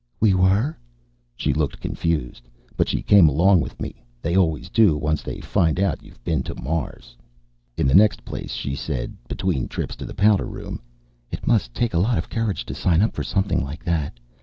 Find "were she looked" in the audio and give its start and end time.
0.33-1.79